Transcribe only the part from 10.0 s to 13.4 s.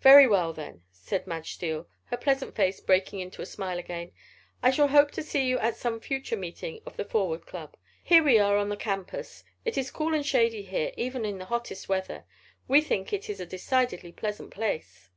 and shady here, even in the hottest weather. We think it is